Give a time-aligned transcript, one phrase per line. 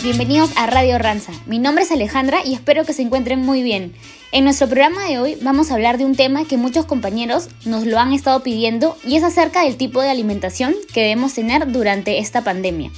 [0.00, 1.32] bienvenidos a Radio Ranza.
[1.44, 3.92] Mi nombre es Alejandra y espero que se encuentren muy bien.
[4.30, 7.84] En nuestro programa de hoy vamos a hablar de un tema que muchos compañeros nos
[7.84, 12.20] lo han estado pidiendo y es acerca del tipo de alimentación que debemos tener durante
[12.20, 12.92] esta pandemia.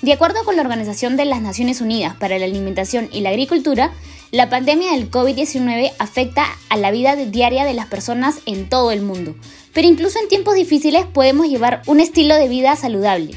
[0.00, 3.90] De acuerdo con la Organización de las Naciones Unidas para la Alimentación y la Agricultura,
[4.30, 9.02] la pandemia del COVID-19 afecta a la vida diaria de las personas en todo el
[9.02, 9.34] mundo,
[9.74, 13.34] pero incluso en tiempos difíciles podemos llevar un estilo de vida saludable.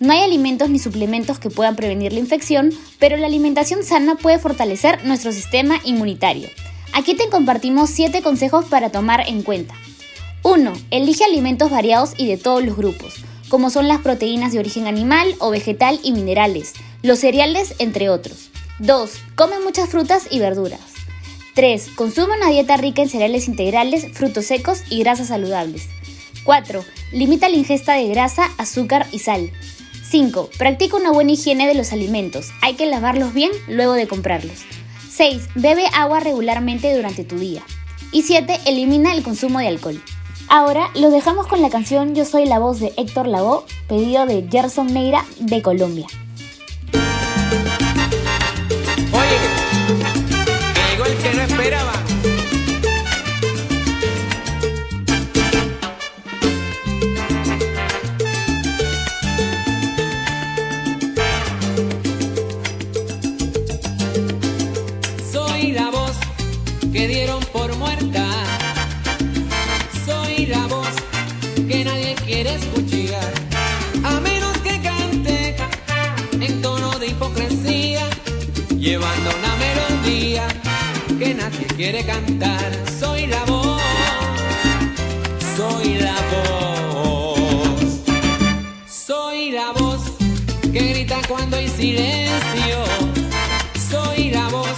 [0.00, 4.38] No hay alimentos ni suplementos que puedan prevenir la infección, pero la alimentación sana puede
[4.38, 6.48] fortalecer nuestro sistema inmunitario.
[6.92, 9.74] Aquí te compartimos 7 consejos para tomar en cuenta.
[10.44, 10.72] 1.
[10.92, 13.16] Elige alimentos variados y de todos los grupos,
[13.48, 18.50] como son las proteínas de origen animal o vegetal y minerales, los cereales, entre otros.
[18.78, 19.10] 2.
[19.34, 20.80] Come muchas frutas y verduras.
[21.54, 21.88] 3.
[21.96, 25.88] Consume una dieta rica en cereales integrales, frutos secos y grasas saludables.
[26.44, 26.84] 4.
[27.12, 29.50] Limita la ingesta de grasa, azúcar y sal.
[30.10, 30.50] 5.
[30.56, 32.50] Practica una buena higiene de los alimentos.
[32.62, 34.64] Hay que lavarlos bien luego de comprarlos.
[35.10, 35.48] 6.
[35.54, 37.62] Bebe agua regularmente durante tu día.
[38.10, 38.60] Y 7.
[38.66, 40.02] Elimina el consumo de alcohol.
[40.48, 44.46] Ahora los dejamos con la canción Yo soy la voz de Héctor Lavoe, pedido de
[44.50, 46.06] Gerson Neira de Colombia.
[89.48, 90.00] Soy la voz
[90.72, 92.76] que grita cuando hay silencio.
[93.90, 94.76] Soy la voz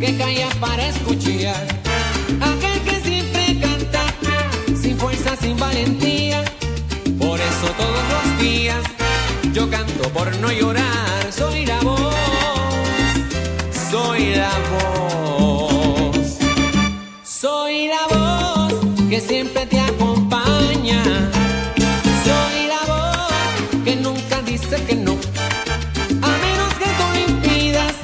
[0.00, 1.64] que calla para escuchar.
[2.40, 4.02] Aquel que siempre canta
[4.80, 6.42] sin fuerza, sin valentía.
[7.18, 8.82] Por eso todos los días
[9.52, 11.32] yo canto por no llorar.
[11.32, 12.14] Soy la voz,
[13.90, 16.38] soy la voz,
[17.22, 18.74] soy la voz
[19.08, 20.11] que siempre te acompaña.
[23.84, 25.12] Que nunca dice que no.
[25.12, 27.94] A menos que tú lo impidas,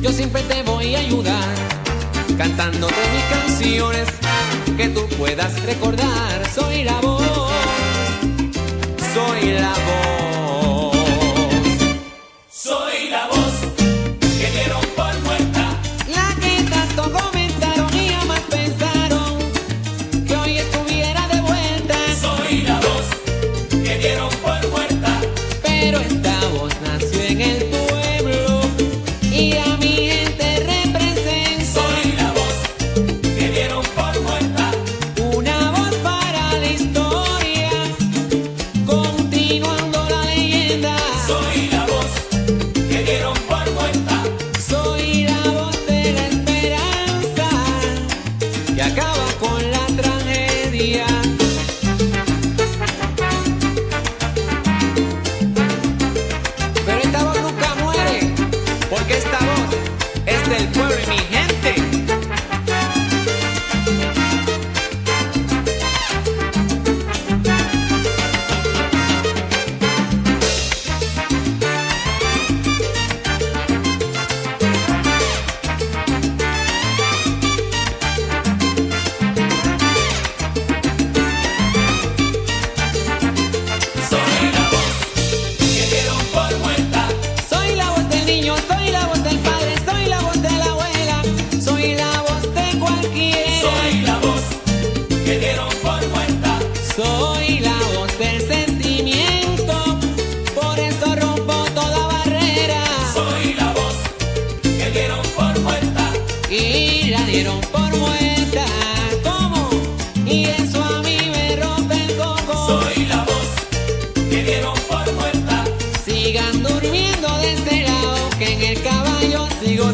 [0.00, 1.54] yo siempre te voy a ayudar.
[2.38, 4.08] Cantándote mis canciones
[4.76, 6.48] que tú puedas recordar.
[6.54, 7.22] Soy la voz,
[9.14, 10.15] soy la voz.
[25.96, 26.35] Pero esta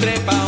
[0.03, 0.42] trepa.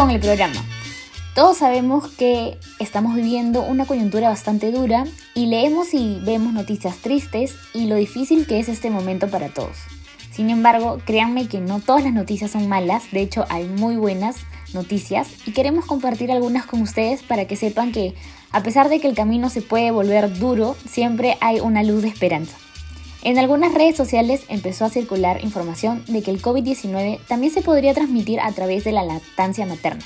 [0.00, 0.64] Con el programa.
[1.34, 5.04] Todos sabemos que estamos viviendo una coyuntura bastante dura
[5.34, 9.76] y leemos y vemos noticias tristes y lo difícil que es este momento para todos.
[10.32, 14.36] Sin embargo, créanme que no todas las noticias son malas, de hecho hay muy buenas
[14.72, 18.14] noticias y queremos compartir algunas con ustedes para que sepan que
[18.52, 22.08] a pesar de que el camino se puede volver duro, siempre hay una luz de
[22.08, 22.56] esperanza.
[23.22, 27.92] En algunas redes sociales empezó a circular información de que el COVID-19 también se podría
[27.92, 30.04] transmitir a través de la lactancia materna.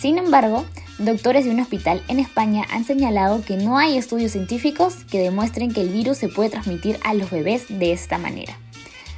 [0.00, 0.64] Sin embargo,
[0.98, 5.72] doctores de un hospital en España han señalado que no hay estudios científicos que demuestren
[5.72, 8.58] que el virus se puede transmitir a los bebés de esta manera.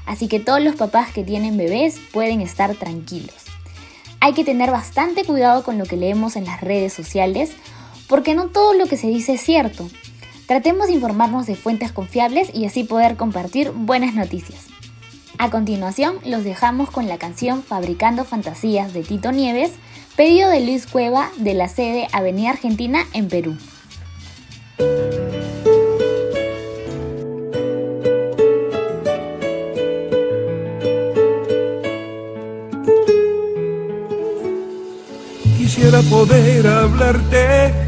[0.05, 3.37] Así que todos los papás que tienen bebés pueden estar tranquilos.
[4.20, 7.52] Hay que tener bastante cuidado con lo que leemos en las redes sociales
[8.08, 9.88] porque no todo lo que se dice es cierto.
[10.49, 14.69] Tratemos de informarnos de fuentes confiables y así poder compartir buenas noticias.
[15.37, 19.73] A continuación, los dejamos con la canción Fabricando Fantasías de Tito Nieves,
[20.17, 23.59] pedido de Luis Cueva de la sede Avenida Argentina en Perú.
[35.59, 37.88] Quisiera poder hablarte,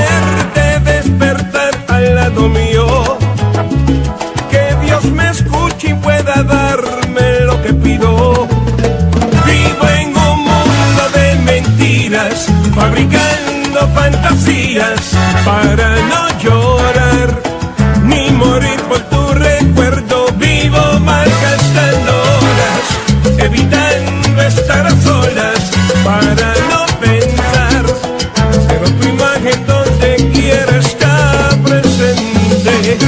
[32.63, 33.05] presente.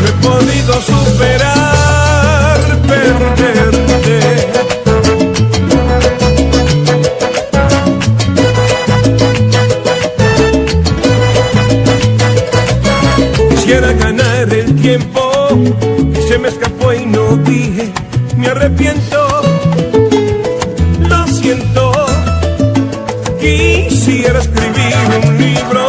[0.00, 2.58] No he podido superar
[2.88, 4.20] perderte.
[13.50, 15.48] Quisiera ganar el tiempo
[16.14, 17.92] que se me escapó y no dije,
[18.36, 19.42] me arrepiento,
[21.08, 21.92] lo siento.
[23.40, 24.94] Quisiera escribir
[25.24, 25.86] un libro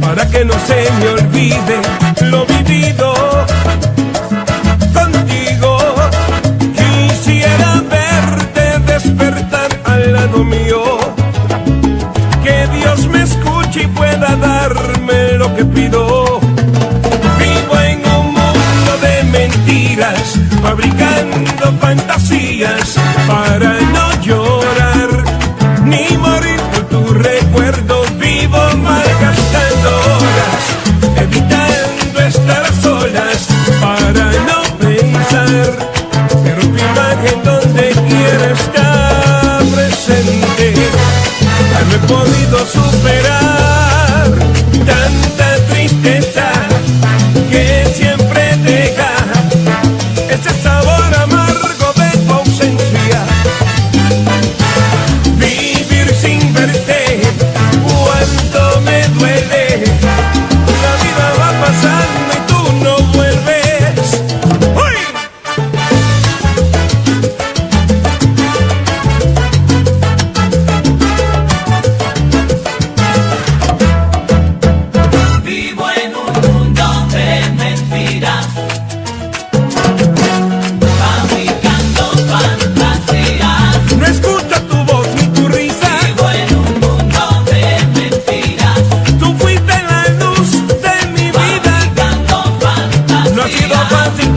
[0.00, 1.21] para que no se me
[2.32, 3.12] lo vivido
[4.94, 5.76] contigo.
[6.80, 10.82] Quisiera verte despertar al lado mío,
[12.42, 16.40] que Dios me escuche y pueda darme lo que pido.
[17.38, 22.96] Vivo en un mundo de mentiras, fabricando fantasías
[23.26, 23.71] para
[33.80, 35.91] para no pensar.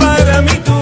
[0.06, 0.75] para mí tú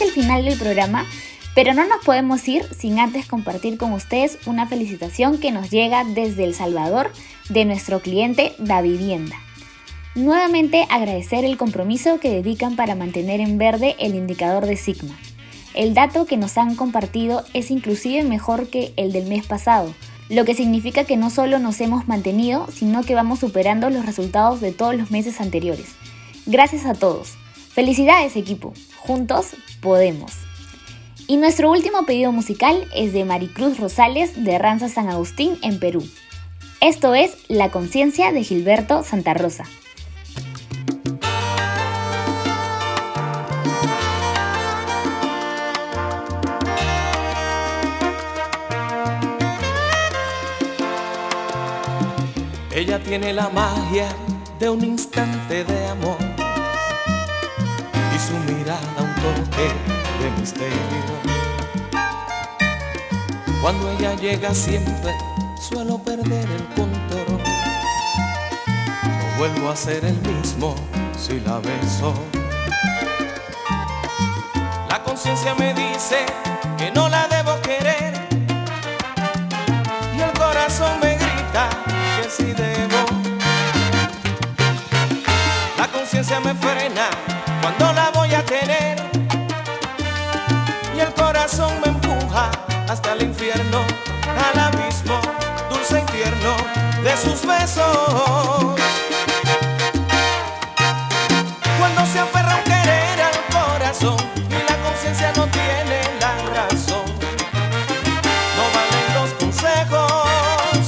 [0.00, 1.06] casi al final del programa,
[1.54, 6.04] pero no nos podemos ir sin antes compartir con ustedes una felicitación que nos llega
[6.04, 7.12] desde El Salvador
[7.48, 9.36] de nuestro cliente Da Vivienda.
[10.14, 15.16] Nuevamente agradecer el compromiso que dedican para mantener en verde el indicador de Sigma.
[15.74, 19.94] El dato que nos han compartido es inclusive mejor que el del mes pasado,
[20.28, 24.60] lo que significa que no solo nos hemos mantenido, sino que vamos superando los resultados
[24.60, 25.94] de todos los meses anteriores.
[26.46, 27.39] Gracias a todos.
[27.80, 28.74] Felicidades equipo.
[28.98, 30.32] Juntos podemos.
[31.26, 36.06] Y nuestro último pedido musical es de Maricruz Rosales de Ranza San Agustín en Perú.
[36.82, 39.64] Esto es La conciencia de Gilberto Santa Rosa.
[52.74, 54.06] Ella tiene la magia
[54.58, 56.29] de un instante de amor
[58.30, 59.66] su mirada un toque
[60.20, 61.14] de misterio.
[63.60, 65.12] Cuando ella llega siempre
[65.60, 67.40] suelo perder el control.
[69.18, 70.76] No vuelvo a ser el mismo
[71.18, 72.14] si la beso.
[74.88, 76.24] La conciencia me dice
[76.78, 78.14] que no la debo querer
[80.16, 81.68] y el corazón me grita
[82.22, 83.00] que sí debo.
[85.76, 86.99] La conciencia me frena
[91.50, 92.50] corazón me empuja
[92.88, 93.84] hasta el infierno,
[94.28, 95.20] al abismo
[95.68, 96.56] dulce y tierno
[97.02, 98.76] de sus besos.
[101.78, 104.16] Cuando se aferra un querer al corazón
[104.48, 107.04] y la conciencia no tiene la razón,
[108.56, 110.86] no valen los consejos.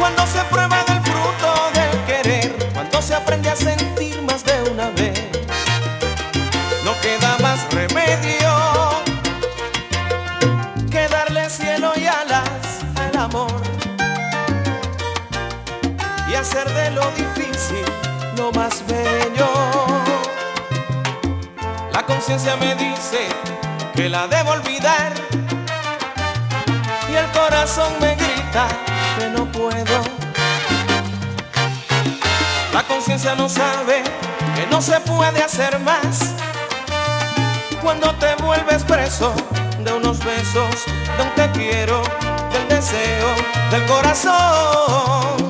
[0.00, 4.20] Cuando se prueba del fruto del querer, cuando se aprende a sentir
[16.40, 17.84] hacer de lo difícil
[18.38, 19.46] lo más bello.
[21.92, 23.28] La conciencia me dice
[23.94, 25.12] que la debo olvidar
[27.10, 28.68] y el corazón me grita
[29.18, 30.00] que no puedo.
[32.72, 34.02] La conciencia no sabe
[34.54, 36.34] que no se puede hacer más
[37.82, 39.34] cuando te vuelves preso
[39.78, 40.86] de unos besos,
[41.18, 42.02] de un te quiero,
[42.50, 43.28] del deseo,
[43.70, 45.49] del corazón.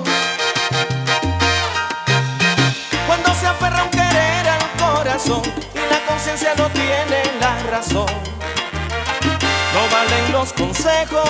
[6.57, 8.07] No tiene la razón,
[9.75, 11.23] no valen los consejos.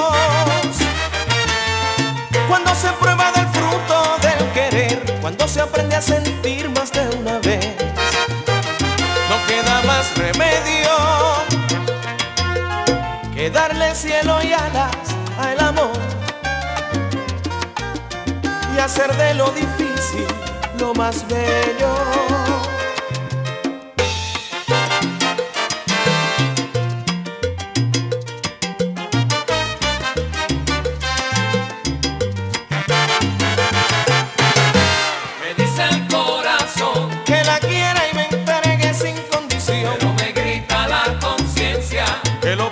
[2.49, 7.39] Cuando se prueba del fruto del querer, cuando se aprende a sentir más de una
[7.39, 7.67] vez,
[9.29, 10.91] no queda más remedio
[13.35, 14.97] que darle cielo y alas
[15.39, 15.99] al amor
[18.75, 20.27] y hacer de lo difícil
[20.79, 22.60] lo más bello.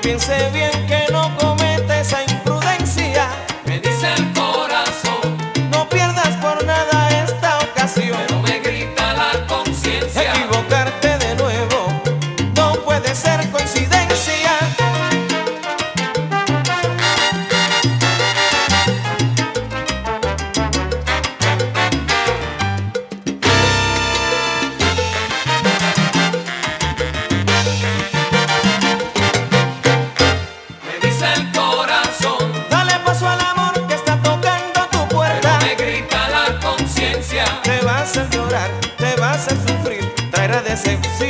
[0.09, 0.78] Piense bien,
[40.79, 41.28] sempre se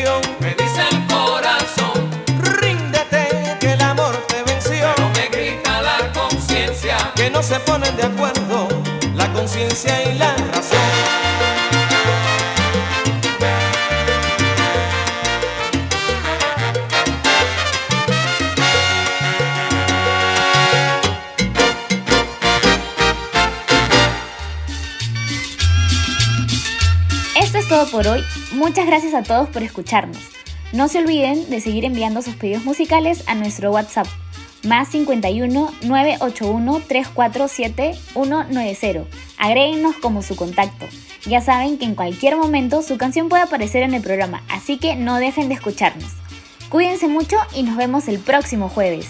[27.69, 28.25] todo por hoy.
[28.53, 30.19] Muchas gracias a todos por escucharnos.
[30.73, 34.07] No se olviden de seguir enviando sus pedidos musicales a nuestro WhatsApp
[34.65, 39.09] más 51 981 347 190.
[39.39, 40.87] Agréguenos como su contacto.
[41.27, 44.97] Ya saben que en cualquier momento su canción puede aparecer en el programa, así que
[44.97, 46.13] no dejen de escucharnos.
[46.71, 49.09] Cuídense mucho y nos vemos el próximo jueves.